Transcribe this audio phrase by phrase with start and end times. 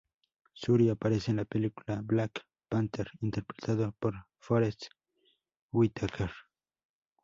[0.55, 4.87] Zuri aparece en la película "Black Panther", interpretado por Forest
[5.71, 6.31] Whitaker.